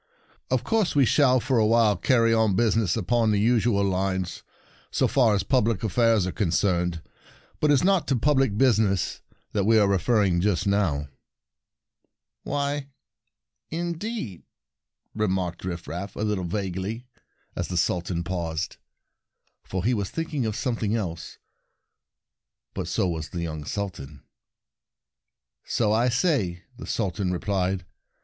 "Of 0.49 0.63
course 0.63 0.95
we 0.95 1.05
shall 1.05 1.39
for 1.39 1.59
a 1.59 1.65
while 1.67 1.95
carry 1.95 2.33
on 2.33 2.55
busi 2.57 2.77
ness 2.77 2.97
upon 2.97 3.29
the 3.29 3.39
usual 3.39 3.83
lines, 3.83 4.41
so 4.89 5.07
far 5.07 5.35
as 5.35 5.43
public 5.43 5.83
affairs 5.83 6.25
are 6.25 6.31
con 6.31 6.47
cerned. 6.47 7.03
But 7.59 7.69
it 7.69 7.75
is 7.75 7.83
not 7.83 8.07
to 8.07 8.15
public 8.15 8.57
business 8.57 9.21
that 9.51 9.63
we 9.65 9.77
are 9.77 9.87
referring 9.87 10.41
just 10.41 10.65
now." 10.65 11.07
"Why, 12.41 12.87
indeed?" 13.69 14.41
remarked 15.13 15.61
Rifraf, 15.63 16.15
a 16.15 16.21
little 16.23 16.45
vaguely, 16.45 17.05
as 17.55 17.67
the 17.67 17.77
Sultan 17.77 18.23
paused, 18.23 18.77
for 19.63 19.83
he 19.85 19.93
was 19.93 20.07
Rifraf 20.09 20.15
Wanders 20.15 20.15
Verses 20.15 20.33
49 20.33 20.41
thinking 20.41 20.45
of 20.47 20.55
something 20.55 20.95
else. 20.95 21.23
A 21.27 21.29
Feeler 21.29 21.37
But 22.73 22.87
so 22.87 23.07
was 23.07 23.29
the 23.29 23.43
young 23.43 23.65
Suhan. 23.65 24.21
"So 25.63 25.91
I 25.91 26.09
say," 26.09 26.63
the 26.75 26.87
Sultan 26.87 27.31
re 27.31 27.37
plied. 27.37 27.85